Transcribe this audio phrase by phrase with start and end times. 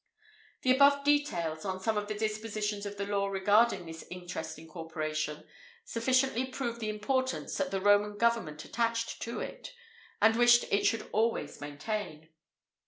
[0.61, 4.03] [IV 52] The above details on some of the dispositions of the law regarding this
[4.09, 5.45] interesting corporation,
[5.85, 9.73] sufficiently prove the importance that the Roman government attached to it,
[10.19, 12.29] and wished it should always maintain.